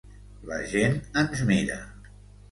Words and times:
La 0.51 0.55
gent 0.69 0.95
ens 1.23 1.43
mira. 1.51 1.77